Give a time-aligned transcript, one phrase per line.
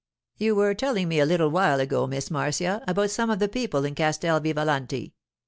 [0.35, 3.85] 'You were telling me a little while ago, Miss Marcia, about some of the people
[3.85, 5.13] in Castel Vivalanti.